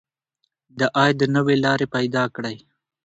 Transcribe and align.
د 0.79 0.81
عاید 0.97 1.19
نوې 1.35 1.55
لارې 1.65 1.85
پیدا 1.95 2.23
کړئ. 2.35 2.57